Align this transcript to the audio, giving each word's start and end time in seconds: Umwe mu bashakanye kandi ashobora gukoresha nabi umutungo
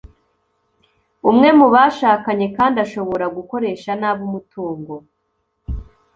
Umwe 1.29 1.49
mu 1.59 1.67
bashakanye 1.73 2.47
kandi 2.57 2.77
ashobora 2.85 3.25
gukoresha 3.37 3.91
nabi 4.01 4.21
umutungo 4.29 4.93